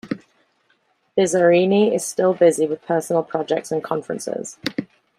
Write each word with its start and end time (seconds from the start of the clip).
Bizzarrini 1.15 1.93
is 1.93 2.03
still 2.03 2.33
busy 2.33 2.65
with 2.65 2.81
personal 2.81 3.21
projects 3.21 3.71
and 3.71 3.83
conferences. 3.83 4.57